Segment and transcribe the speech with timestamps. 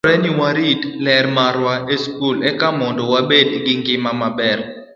[0.03, 4.59] Pile dwarore ni warit ler marwa e skul eka mondo wabed gi ngima maber.